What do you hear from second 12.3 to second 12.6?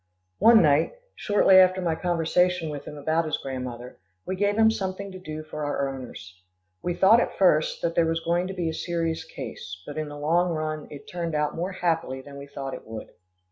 we